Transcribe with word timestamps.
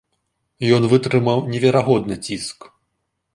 Ён 0.77 0.87
вытрымаў 0.93 1.43
неверагодны 1.51 2.15
ціск. 2.29 2.59